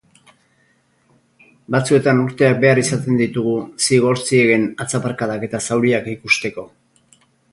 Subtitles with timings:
[1.75, 3.53] Batzuetan urteak behar izaten ditugu
[3.89, 6.69] zigor ziegen atzaparkadak eta zauriak ikusteko.